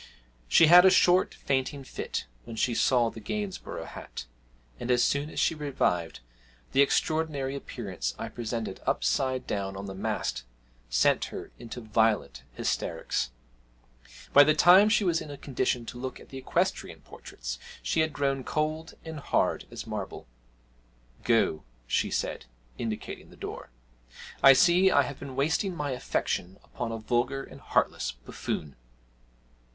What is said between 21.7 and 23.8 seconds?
she said, indicating the door,